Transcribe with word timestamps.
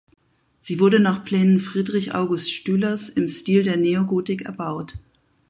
Sie 0.61 0.79
wurde 0.79 0.99
nach 0.99 1.23
Plänen 1.25 1.59
Friedrich 1.59 2.15
August 2.15 2.51
Stülers 2.51 3.07
im 3.07 3.27
Stil 3.27 3.61
der 3.61 3.77
Neogotik 3.77 4.43
gebaut. 4.45 4.95